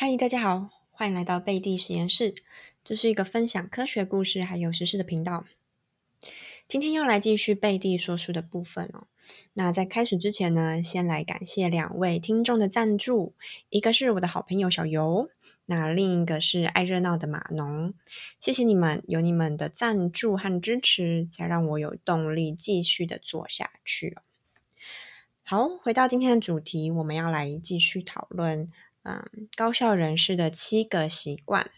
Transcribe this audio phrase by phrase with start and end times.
[0.00, 2.36] 嗨，大家好，欢迎来到贝蒂实验室。
[2.84, 5.44] 这是一个分享科学故事还有实事的频道。
[6.68, 9.08] 今天又来继续贝蒂说书的部分哦。
[9.54, 13.34] 那在开始之前呢，先来感谢两位听众的赞助，
[13.70, 15.28] 一个是我的好朋友小游，
[15.66, 17.92] 那另一个是爱热闹的马农。
[18.38, 24.16] 谢谢你们，有你们的赞助和支持，才让我有动力继续的做下去。
[25.42, 28.70] 好，回到今天的主题，我们要来继续讨论。
[29.02, 31.70] 嗯，高效人士的七个习惯。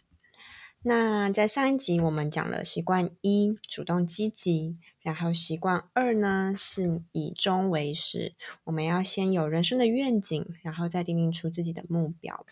[0.82, 8.34] 那在上一集我们讲了习惯一，主动积极；然后习惯二呢，是以终为始。
[8.64, 12.46] 我们要先有人生的愿景，然后再定定出自己的目标。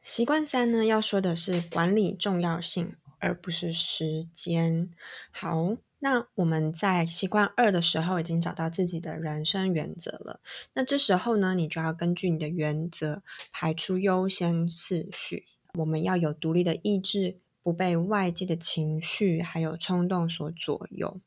[0.00, 4.90] 习惯三呢，要说的是管理重要性，而不是时间。
[5.32, 5.76] 好。
[5.98, 10.40] 那我们在习惯二的时候已经找到自己的人生原则了。
[10.74, 15.46] 那这时候呢，你就要根据你的原则排出优先次序。
[15.74, 21.20] 我们要有独立的意志，不被外界的情绪还有冲动所左右。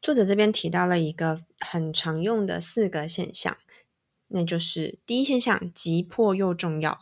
[0.00, 3.58] 作者这边提到了一个很常用的四个现象，
[4.28, 6.94] 那就是第一现象急迫又重要；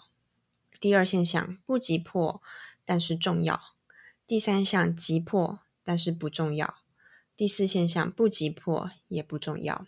[0.80, 2.42] 第二现象不急迫
[2.84, 3.56] 但是重要；
[4.26, 5.60] 第三项急迫。
[5.88, 6.74] 但是不重要。
[7.34, 9.86] 第四现象不急迫也不重要。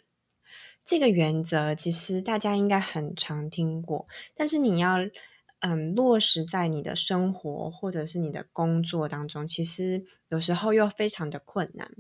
[0.83, 4.97] 这个原则其实大家应该很常听过，但是你要
[5.59, 11.93] 嗯落实在你的生活或者是你的工作当中，其实有时候又非常的困难。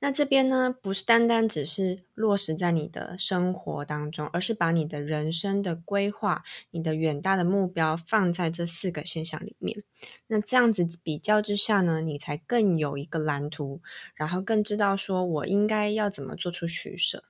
[0.00, 6.42] 那这边呢，不是单单只是落实在你的生活当中，而是把你的人生的规划、
[6.72, 9.84] 你的远大的目标放在这四个现象里面。
[10.26, 13.80] 那这样子比较之下呢，你才更有一个蓝图，
[14.14, 17.24] 然后更知道说我应该要怎么做出取舍。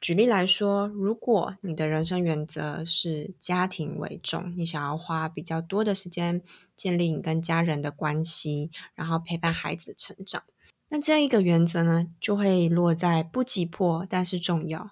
[0.00, 6.40] 举例来说，如果你的人生原则是家庭为重，你想要花比较多的时间
[6.76, 10.44] 建立你跟家人的关系，然后陪伴孩子成长。
[10.90, 14.88] 那这样一个原则呢，就会落在不急迫，但是重要。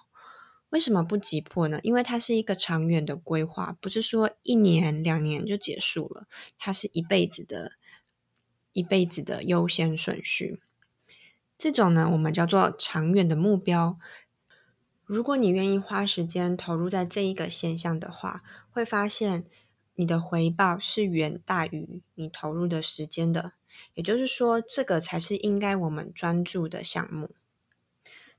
[0.69, 1.79] 为什么不急迫呢？
[1.83, 7.73] 因为它是一个长远的规划，不是说一年两年就结束了，它是一辈子的、
[8.73, 10.59] 一辈子的优先顺序。
[11.57, 13.97] 这种呢，我们叫做长远的目标。
[15.05, 19.45] 如果你愿意花时间投入在这一个现象的话，会发现
[19.95, 23.53] 你的回报是远大于你投入的时间的。
[23.93, 27.35] 也就是说，这个才是应该我们专注的项目。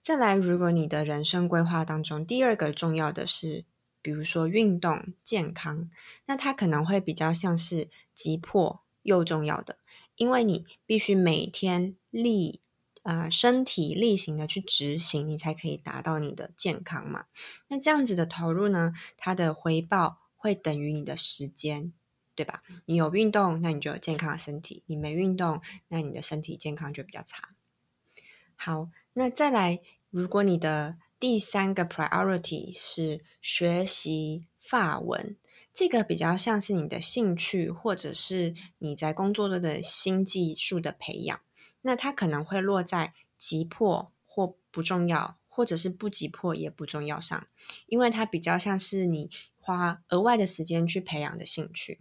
[0.09, 3.67] 再来，如果你的人生规划当中第二个重要的是，
[4.01, 5.91] 比如说运动健康，
[6.25, 9.77] 那它可能会比较像是急迫又重要的，
[10.17, 12.63] 因为你必须每天力
[13.03, 17.27] 啊身体力行的去执行，你才可以达到你的健康嘛。
[17.67, 21.93] 那这样子的投入呢，它的回报会等于你的时间。
[22.35, 22.63] 对吧？
[22.87, 27.57] 你有运动，那你就有健康的身体；你没运动，那你的身体健康就比较差。
[28.55, 29.81] 好，那再来，
[30.11, 35.37] 如果你的第三个 priority 是学习法文，
[35.75, 41.41] 这个比较像是你的兴趣，或者是你在工作中的新技术的培养，
[41.83, 47.47] 那它可能会落在急迫或不重要，或者是不急迫也不重要上，
[47.87, 52.01] 因为它比较像是你花额外的时间去培养的兴趣。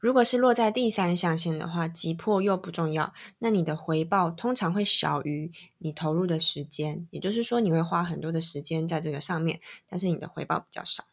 [0.00, 7.06] 如果是落在第三象限的话，急迫又不重要，那你的回报通常会小于你投入的时间。
[7.10, 11.04] 也就是说，你会花很多的时间在这个上面，但是你的回报比较少。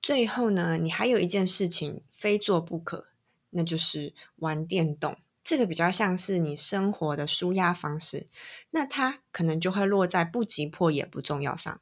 [0.00, 3.08] 最后呢，你还有一件事情非做不可，
[3.50, 5.18] 那就是玩电动。
[5.42, 8.26] 这个比较像是你生活的舒压方式，
[8.70, 11.78] 那它可能就会落在不急迫也不重要上，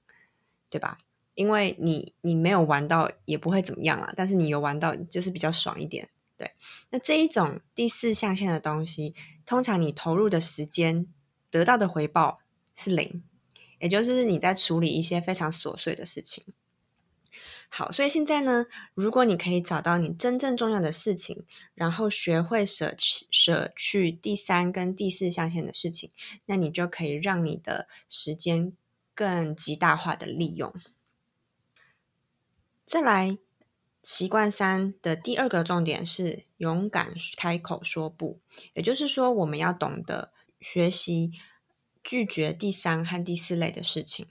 [0.68, 0.98] 对吧？
[1.34, 6.50] 因为你你没有玩到也不会怎么样啦，但是你有玩到就是比较爽一点，对。
[6.90, 11.06] 那这一种第四象限的东西，通常你投入的时间
[11.50, 12.38] 得到的回报
[12.76, 13.22] 是零，
[13.80, 16.44] 也就是你在处理一些非常琐碎的事情。
[17.68, 21.44] 好，所以现在呢，如果你可以找到你真正重要的事情，
[21.74, 26.10] 然后学会舍舍去第三跟第四象限的事情，
[26.46, 28.72] 那你就可以让你的时间
[29.12, 30.72] 更极大化的利用。
[32.86, 33.38] 再来，
[34.02, 38.38] 习惯三的第二个重点是勇敢开口说不，
[38.74, 41.32] 也就是说，我们要懂得学习
[42.02, 44.28] 拒绝第三和第四类的事情。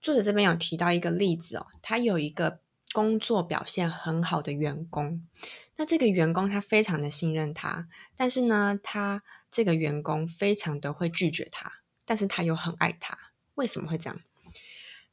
[0.00, 2.60] 作者这边有提到一个例子哦，他有一个
[2.92, 5.26] 工作表现很好的员工，
[5.76, 14.20] 那这个员工他非常的信任他，但是呢，他这个员工非常的会拒绝他，但是他又很爱他，为什么会这样？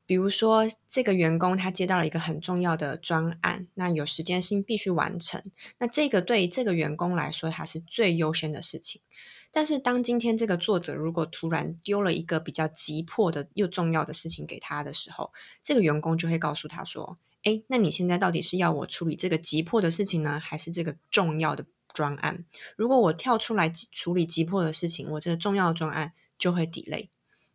[0.05, 5.41] 比如说，这个员工他接到了一个很重要的专案，那有时间性必须完成。
[5.79, 9.01] 那这个对于这个员工来说，他是最优先的事情。
[9.49, 22.43] 但是，当今天这个作者如果突然丢了一个比较急迫的又重要的事情给他的时候，这个员工就会告诉他说：“哎，那你现在到底是要我处理这个急迫的事情呢，还是这个重要的专案？
[22.75, 27.09] 如果我跳出来处理急迫的事情，我这个重要的专案就会 delay。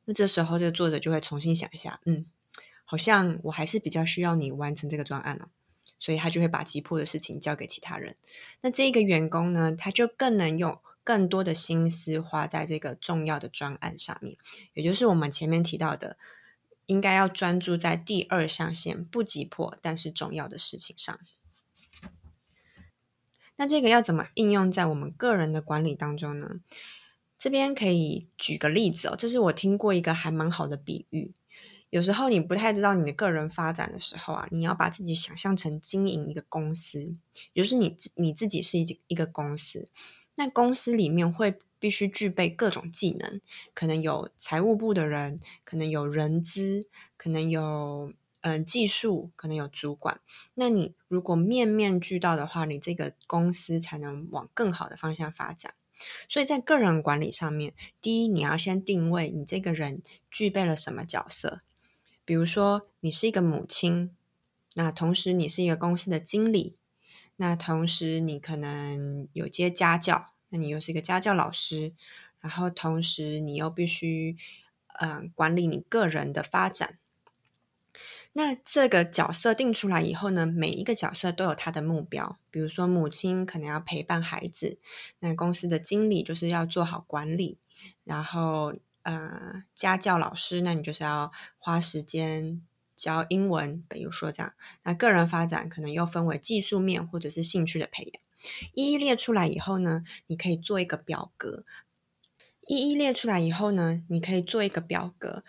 [0.04, 2.24] 那这时候，这个作者就会重新想一下，嗯。”
[2.90, 5.50] 好像我还是比较需要你完成这个专案了，
[5.98, 8.16] 所以他就会把急迫的事情交给其他人。
[8.62, 14.38] 那这个员工呢，他就更能用更多的心思花在这个重要的专案上面，
[14.72, 16.16] 也就是我们前面提到的，
[16.86, 21.20] 应该要专注在第二象限不急迫但是重要的事情上。
[23.56, 26.60] 那这个要怎么应用在我们个人的管理当中呢？
[27.38, 31.34] 这边可以举个例子哦，这是我听过一个还蛮好的比喻。
[31.90, 37.16] 有时候你不太知道你的个人发展的时候啊，你要把自己想象成经营一个公司，
[37.54, 39.88] 也就是你你自己是一一个公司，
[40.36, 43.40] 那公司里面会必须具备各种技能，
[43.72, 46.86] 可能有财务部的人，可能有人资，
[47.16, 48.12] 可能有
[48.42, 50.20] 嗯技术，可能有主管。
[50.54, 55.74] 那你如果面面俱到的话，你这个公司才能往更好的方向发展。
[56.28, 61.62] 所以在个人管理上面，第一你要先定位你这个人具备了什么角色。
[62.28, 64.14] 比如说，你是一个母亲，
[64.74, 66.76] 那同时你是一个公司的经理，
[67.36, 71.94] 那同时你可能有接家教，那你又是一个家教老师，
[72.40, 74.36] 然后同时你又必须
[75.00, 76.98] 嗯管理你个人的发展。
[78.34, 82.38] 那这个角色定出来以后呢，每一个角色都有他的目标。
[82.50, 84.78] 比如说，母亲可能要陪伴孩子，
[85.20, 87.56] 那公司的经理就是要做好管理，
[88.04, 88.74] 然后。
[89.08, 92.60] 呃，家教老师，那你就是要花时间
[92.94, 94.52] 教英文，比如说这样。
[94.82, 98.22] 那个人发展可能又分为技术面或者是兴趣的培养。
[98.74, 101.64] 一一列出来以后呢，你可以做一个表格。
[102.66, 105.42] 一一列出来以后呢，你可以做一个表格，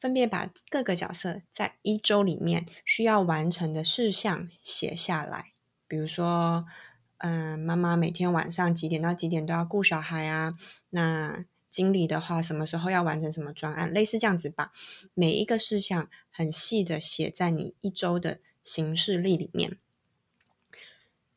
[0.00, 5.52] 分别把各个角色在一周里面需要完成的事项写下来。
[5.86, 6.66] 比如说，
[7.18, 10.54] 嗯，妈妈每天晚上几点到几点都要顾小孩啊？
[10.88, 14.72] 那经理的话，什么时候要完成什么专案，类似这样子把
[15.14, 19.78] 每一个事项很细的写在你一周的行事历里面。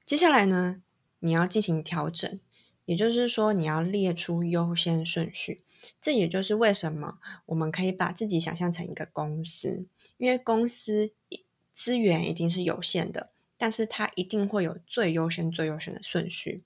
[0.06, 0.81] 接下来呢，
[1.19, 2.39] 你要进行调整，
[2.85, 5.63] 也就是说，你要列出优先顺序。
[6.01, 9.86] 这也就是为什么我们可以把自己想象成一个公司，
[10.18, 11.13] 因为公司
[11.74, 16.63] 资源一定是有限的，但是它一定会有最优先、最优先的顺序。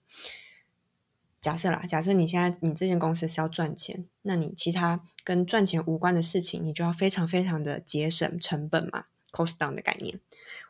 [1.48, 10.20] 假设啦，假设你现在你这间公司是要赚钱，那你其他跟赚钱无关的事情，你就要非常非常的节省成本嘛，cost down 的概念，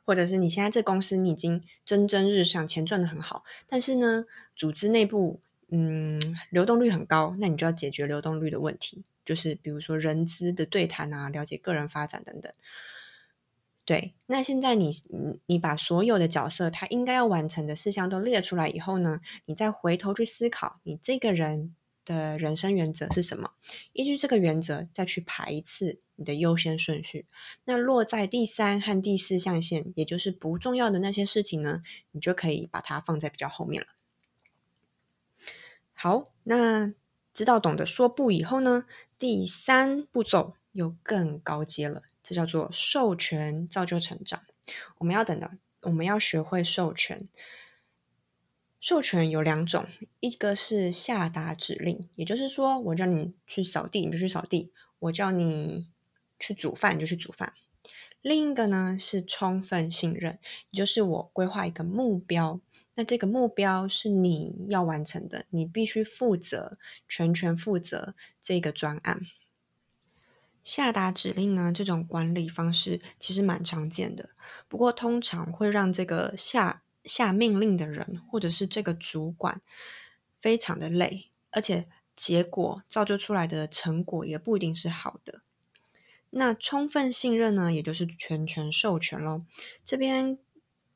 [0.05, 4.25] 或者是你现在这公司你已经蒸蒸日上，钱赚的很好，但是呢，
[4.55, 6.21] 组织内部嗯
[6.51, 12.53] 流动率很高，那你就要解决流动率的问题，就是比如说人资的对谈啊，了解个人发展等等。
[13.87, 14.91] 对，那现在你
[15.45, 21.73] 你把所有的角色他应该要完成的事项都列出来以后呢，你再回头去思考你这个人
[22.03, 23.51] 的人生原则是什么，
[23.93, 27.27] 依据这个原则再去排一次你的优先顺序。
[27.63, 31.81] 那落在第三和第四象限，也就是不重要的那些事情呢，
[32.11, 33.87] 你就可以把它放在比较后面了。
[35.93, 36.91] 好，那
[37.33, 38.83] 知道懂得说不以后呢，
[39.17, 42.03] 第三步骤又更高阶了。
[42.27, 44.43] 这叫做授权造就成长。
[44.97, 45.49] 我们要等的，
[45.83, 47.29] 我们要学会授权。
[48.81, 49.87] 授权有两种，
[50.19, 55.89] 一个是下达指令，也就是说，我叫你去扫地，你就去扫地；我叫你
[56.37, 57.53] 去煮饭，你就去煮饭。
[58.21, 60.37] 另一个呢是充分信任，
[60.71, 62.59] 也就是我规划一个目标，
[62.95, 69.21] 那这个目标是你要完成的，你必须负责，全权负责这个专案。
[70.67, 71.71] 下达指令呢？
[71.73, 74.31] 这种管理方式其实蛮常见的，
[74.67, 79.61] 不过通常会让这个下下命令的人或者是这个主管
[80.41, 85.39] 非常的累，而且结果造就出来的成果也不一定是好的。
[86.31, 89.45] 那充分信任呢，也就是全权授权喽。
[89.85, 90.37] 这边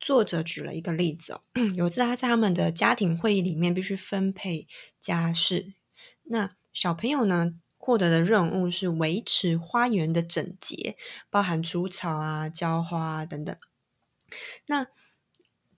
[0.01, 1.41] 作者举了一个例子哦，
[1.77, 4.67] 有次他在他们的家庭会议里面必须分配
[4.99, 5.71] 家事，
[6.23, 7.53] 那小朋友呢？
[7.81, 10.95] 获得的任务是维持花园的整洁，
[11.31, 13.57] 包含除草啊、浇花啊等等。
[14.67, 14.85] 那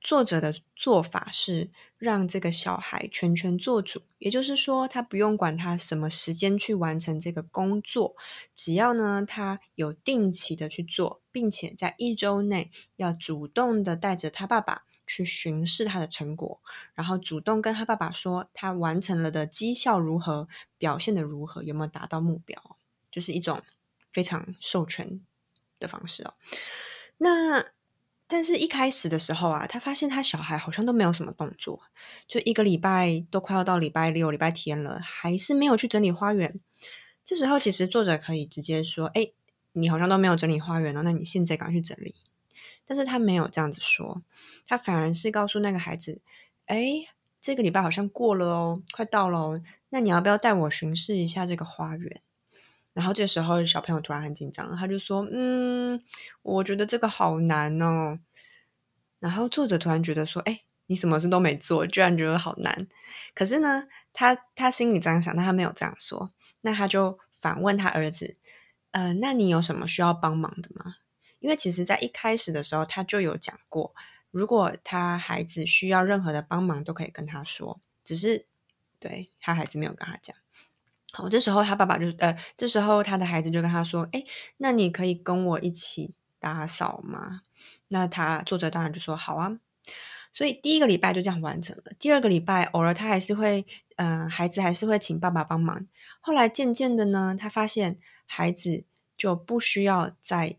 [0.02, 8.18] 作者的做法是让这个小孩全权做主，也就是说，他不用管他什么时间去完成这个工作，
[8.54, 16.62] 只要呢他有定期的去做，并且在一周内要主动的带着他爸爸去巡视他的成果，
[16.94, 22.78] 然后主动跟他爸爸说他完成了的绩效如何，表现的如何，有没有达到目标，
[23.12, 23.62] 就是一种
[24.12, 25.22] 非常授权
[25.80, 26.34] 的方式哦。
[27.18, 27.66] 那。
[28.26, 31.84] 但是，一开始的时候啊，他发现他小孩好像都没有什么动作，
[32.28, 36.60] 就一个礼拜都快要到礼拜六、礼拜天了，还是没有去整理花园。
[37.24, 39.32] 这时候，其实作者可以直接说：“哎，
[39.74, 42.16] 你好像都没有整理花园了，那你现在赶快去整理。”
[42.86, 44.22] 但是他没有这样子说，
[44.68, 46.22] 他反而是告诉那个孩子
[46.68, 47.06] ：“哎，
[47.42, 52.22] 这个礼拜好像过了哦，快到了哦，那你要不要带我巡视一下这个花园？”
[52.94, 56.04] 然后这时候小朋友突然很紧张，他就说：“嗯，
[56.44, 58.20] 我觉得这个好难哦。”
[59.20, 62.88] 然后作者突然觉得说：“哎，你什么事都没做，居然觉得好难。”
[63.34, 66.32] 可是呢，他他心里这样想，但他没有这样说。
[66.62, 68.38] 那他就反问他儿子
[68.92, 70.96] ：“呃，那你有什么需要帮忙的吗？”
[71.44, 73.94] 因为其实在一开始的时候，他就有讲过，
[74.32, 77.82] 如果他孩子需要任何的帮忙，都可以跟他说。
[78.06, 78.46] 只是
[78.98, 80.34] 对他孩子没有跟他讲。
[81.12, 84.24] 好，这时候他爸爸就呃，这时候他的孩子就跟他说：“哎，
[84.58, 87.42] 那你可以跟我一起打扫吗？”
[87.90, 89.60] 那他作者当然就说：“好啊。”
[90.34, 91.92] 所以第一个礼拜就这样完成了。
[92.00, 93.66] 第二个礼拜，偶尔他还是会，
[93.98, 95.86] 嗯，孩子还是会请爸爸帮忙。
[96.22, 98.84] 后来渐渐的呢，他发现孩子
[99.16, 100.58] 就不需要再，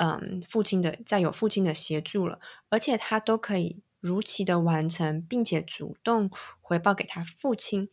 [0.00, 6.30] 嗯，父亲的再有父亲的协助了，而且他都可以如期的完成，并且主动
[6.60, 7.88] 回报给他父亲。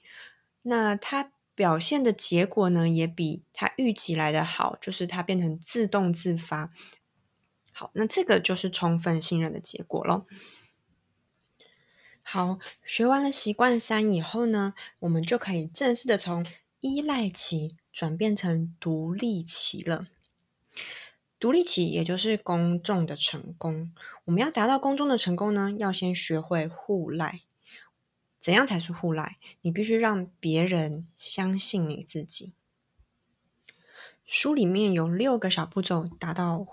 [0.61, 1.31] 那他。
[1.57, 6.69] 表现的结果呢，也比他预期来的好，就是他变成自动自发。
[7.71, 10.27] 好，那这个就是充分信任的结果咯。
[12.21, 16.45] 好，学完了习惯三以后呢，我们就可以正式的从
[16.79, 20.05] 依赖期转变成独立期了。
[21.39, 23.93] 独立起也就是公众的成功。
[24.25, 27.41] 我们要达到公众的成功呢，要先学会互赖。
[28.39, 29.37] 怎样才是互赖？
[29.61, 32.53] 你必须让别人相信你自己。
[34.25, 36.65] 书里面有六个小步骤达到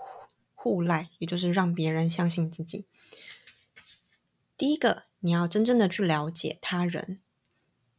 [0.53, 2.85] 互赖，也就是让别人相信自己。
[4.57, 7.19] 第一个，你要真正的去了解他人。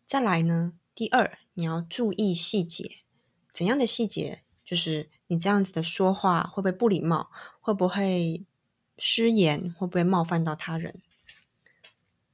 [0.07, 2.99] 再来呢，第二，你要注意细节。
[3.53, 4.43] 怎样的细节？
[4.65, 7.31] 就是你这样子的说话会不会不礼貌？
[7.61, 8.45] 会不会
[8.99, 9.75] 失言？
[9.79, 11.01] 会不会冒犯到他人？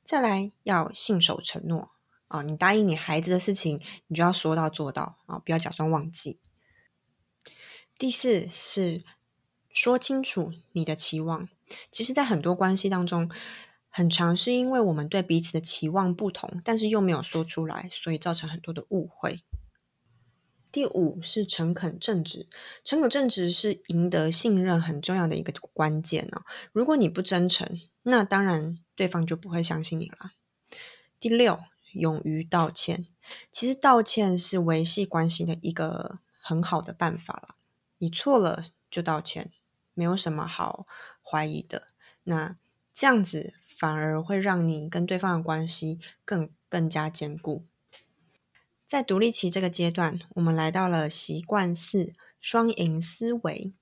[0.04, 1.90] 再来要信守承诺
[2.28, 2.42] 啊！
[2.42, 5.38] 你答应你孩子的事情，你就要说到做到啊！
[5.38, 6.38] 不要假装忘记。
[7.96, 9.02] 第四是
[9.70, 11.48] 说清楚你的期望。
[11.90, 13.30] 其实，在很多关系当中，
[13.88, 19.42] 很长是因为我们对彼此的期望不同，但是又没有说出来，所以造成很多的误会。
[20.72, 22.48] 第五是诚恳正直。
[22.82, 26.42] 诚恳正直是赢得信任很重要的一个关键哦。
[26.72, 28.78] 如果你不真诚，那当然。
[28.94, 30.32] 对方就不会相信你了。
[31.18, 31.58] 第六，
[31.94, 33.06] 勇于道歉。
[33.50, 37.56] 其实道歉是维系关系的一个很好的办法了。
[37.98, 39.50] 你错了就道歉，
[39.94, 40.86] 没有什么好
[41.22, 41.88] 怀疑的。
[42.24, 42.58] 那
[42.92, 47.64] 这样子反而会让你跟对方的关系更更加坚固。
[48.92, 53.72] 在独立期这个阶段，我们来到了习惯四：双赢思维。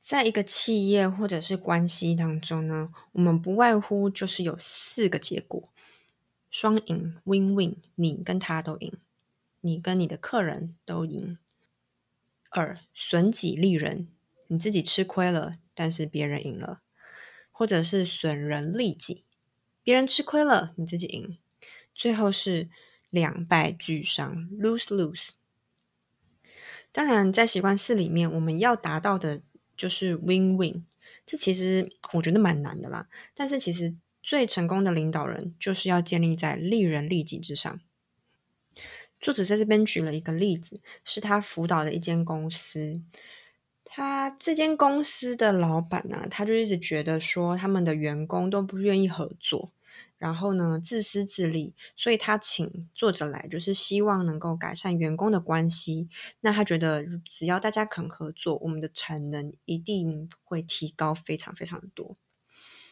[0.00, 5.68] 在一个企业或者是关系当中呢，我们不外乎就是有四个结果：
[6.50, 8.94] 双赢 （win-win），你跟他都赢，
[9.60, 11.36] 你跟你的客人都赢；
[12.50, 14.08] 二损己利人，
[14.48, 16.80] 你自己吃亏了，但是别人赢了；
[17.52, 19.24] 或者是损人利己，
[19.84, 21.38] 别人吃亏了，你自己赢；
[21.94, 22.68] 最后是
[23.12, 25.28] 两败俱伤 （lose-lose）。
[26.90, 29.42] 当然，在习惯四里面，我们要达到的。
[29.74, 30.82] 就是 win-win，
[31.26, 33.08] 这其实我觉得蛮难的啦。
[33.34, 37.80] 但是其实最成功的领导人就是要建立在利人利己之上。
[39.18, 43.00] 作者在这边举了一个例子，是他辅导的一间公司。
[43.84, 49.72] 他这间公司的老板呢，他就一直觉得说他们的员工都不愿意合作。
[50.22, 56.08] 然后呢，自私自利，所以他请作者来，就是希望能够改善员工的关系。
[56.42, 62.16] 那他觉得，只要大家肯合作，我们的产能一定会提高非常非常的多。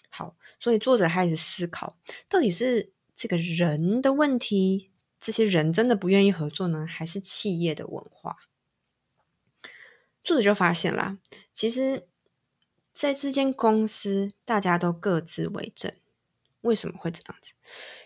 [0.09, 1.97] 好，所以作者开始思考，
[2.29, 8.39] 到底是这个人的问题，这些人真的不愿意合作呢，还是企业的文化？
[10.25, 11.19] 作者就发现啦，
[11.55, 12.09] 其实。
[12.93, 15.95] 在这间公司，大家都各自为政。
[16.63, 17.53] 为什么会这样子？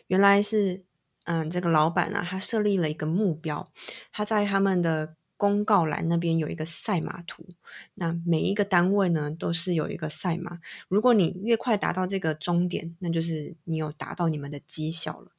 [0.07, 0.85] 原来是，
[1.25, 3.67] 嗯，这个老板啊，他设立了一个目标，
[4.13, 7.47] 他在他们的公告栏那边有一个赛马图。
[7.95, 10.59] 那每一个单位呢，都是有一个赛马。
[10.89, 15.33] 如果你越快达到这个终点，那就是你有达到你们的绩效了。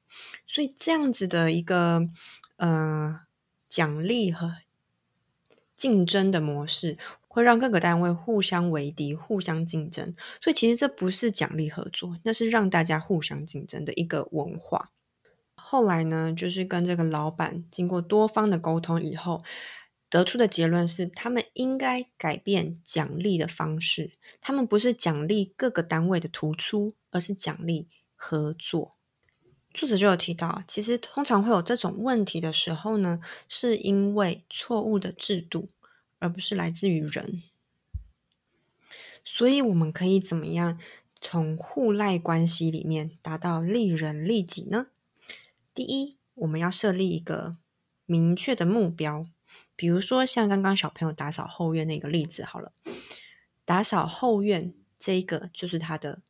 [0.47, 2.01] 所以这样子的一个，
[2.57, 3.21] 呃，
[3.69, 4.57] 奖励和
[5.77, 6.97] 竞争的模式。
[7.35, 14.91] 会让各个单位互相为敌、互相竞争，所以其实这不是奖励合作，那是让大家互相竞争的一个文化。
[15.53, 19.43] 后来呢，就是跟这个老板经过多方的沟通以后，
[20.09, 28.91] 得出的结论是，他们应该改变奖励的方式，他们不是奖励各个单位的突出，而是奖励合作。
[29.73, 35.67] 作者就有提到，其实通常会有这种问题的时候呢，是因为错误的制度。
[36.25, 37.43] 而不是来自于人，
[39.23, 40.79] 所以我们可以怎么样
[41.21, 44.87] 从互赖关系里面达到利人利己呢？
[45.71, 47.55] 第一，我们要设立一个
[48.07, 49.23] 明确的目标，
[49.75, 52.71] 比如说像刚刚小朋友打扫后院那个例子，好了，
[53.63, 56.23] 打扫后院这一个就是他的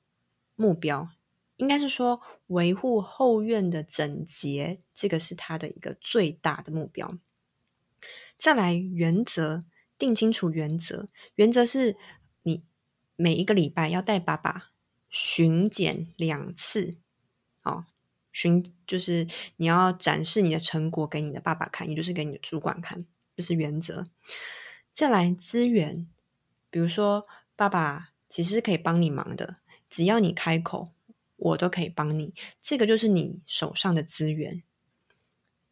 [0.57, 1.07] 目标，
[1.55, 7.17] 应该是说维护后院的整洁，这个是他的一个最大的目标。
[8.37, 9.63] 再来原则。
[9.97, 11.95] 定清楚原则，原则是
[12.43, 12.63] 你
[13.15, 14.71] 每一个礼拜要带爸爸
[15.09, 16.97] 巡检两次，
[17.63, 17.85] 哦，
[18.31, 23.05] 巡就是你要展示你的成果给你的爸爸看，也就是给你的主管看，
[23.37, 24.03] 这是原则。
[24.93, 26.07] 再来资源，
[26.69, 27.25] 比如说
[27.55, 29.55] 爸爸其实是可以帮你忙的，
[29.89, 30.89] 只要你开口，
[31.37, 34.63] 我都可以帮你，这个就是你手上的资源。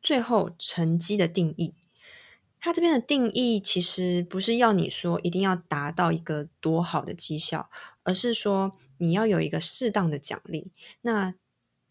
[0.02, 1.76] 最后成绩的定义。
[2.64, 7.70] 他这边的定义其实不是要你说一定要达到一个多好的绩效，
[8.04, 10.72] 而是说你要有一个适当的奖励。
[11.02, 11.34] 那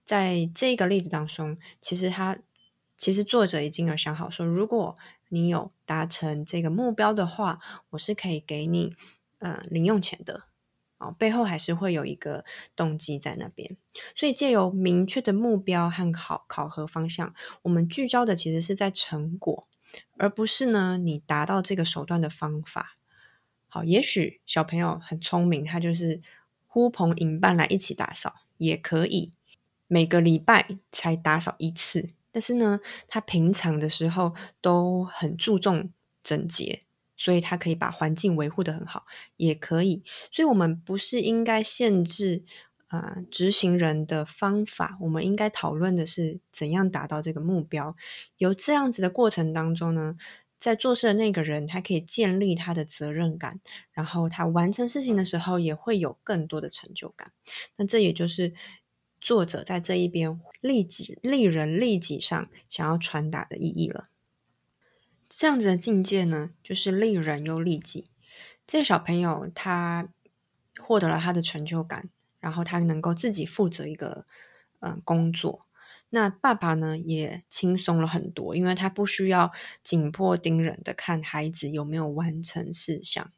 [0.07, 2.39] 在这个例子当中，其实他
[2.97, 4.97] 其实作者已经有想好说，如果
[5.29, 7.59] 你有达成这个目标的话，
[7.91, 8.97] 我是可以给你
[9.41, 10.45] 呃零用钱的
[10.97, 13.77] 哦，背后还是会有一个动机在那边。
[14.17, 19.69] 所以借由明确的目标和考考核方向，我们聚焦的其实是在成果。
[20.17, 22.95] 而不是呢，你达到这个手段的方法
[23.69, 26.21] 好，也许小朋友很聪明，他就是
[26.67, 29.33] 呼朋引伴来一起打扫，也可以
[29.87, 32.11] 每个礼拜才打扫一次。
[32.31, 35.91] 但是呢，他平常的时候都很注重
[36.23, 36.81] 整洁，
[37.17, 39.05] 所以他可以把环境维护的很好，
[39.37, 40.03] 也可以。
[40.31, 42.45] 所以，我们不是应该限制。
[42.93, 47.97] 啊，执行人的方法，我们应该讨论的是怎样达到这个目标。
[48.37, 50.19] 由这样子的过程当中呢，
[50.59, 53.61] 在做事的那个人，他可以建立他的责任感，
[53.93, 57.33] 然后他完成事情的时候也会有更多的成就感。
[57.77, 58.53] 那这也就是
[59.23, 64.05] 作者在这一边利己、利人、利己上想要传达的意义了。
[65.31, 68.05] 这样子的境界呢，就是利人又利己。
[68.67, 70.11] 这个小朋友他
[70.79, 72.11] 获得了他的成就感。
[72.43, 74.27] 然后他能够自己负责一个
[74.81, 75.61] 嗯工作，
[76.11, 79.53] 那爸爸呢也轻松了很多，因为他不需要
[79.85, 83.31] 紧迫盯人的看孩子有没有完成事项。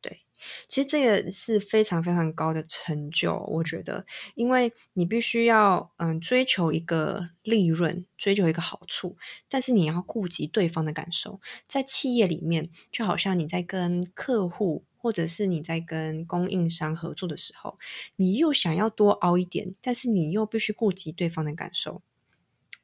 [0.00, 0.22] 对，
[0.66, 9.18] 其实这个是非常非常高的成就，我觉得，因为你必须要嗯追求一个利润，追求一个好处，
[9.50, 14.86] 但是你要顾及对方的感受，在企业里面，就好像你在跟客户。
[15.02, 17.78] 或者是你在跟供应商合作的时候，
[18.16, 22.02] 你又想要多凹一点，但是你又必须顾及对方的感受，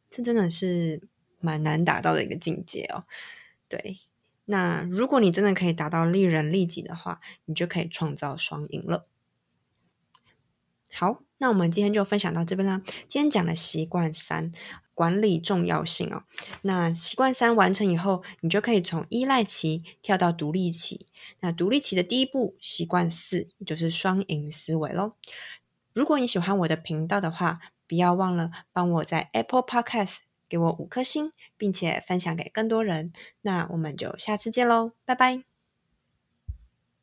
[0.08, 1.06] 这真的是
[1.40, 3.04] 蛮难达到的一个境界哦。
[3.68, 3.98] 对，
[4.46, 9.04] 那如果你真的可以达到利人利己的话，你就可以创造双赢了。
[10.90, 12.80] 好，那我们今天就分享到这边啦。
[13.06, 14.52] 今天讲的习惯三。
[14.96, 16.24] 管理重要性哦。
[16.62, 21.06] 那习惯三完成以后，你就可以从依赖期跳到独立期。
[21.40, 25.12] 那独立期的第一步，习惯四，就是双赢思维喽。
[25.92, 30.16] 如果你喜欢我的频道的话，不要忘了帮我在 Apple Podcast
[30.48, 33.12] 给我五颗星，并且分享给更多人。
[33.42, 35.55] 那我们就下次见喽，拜拜。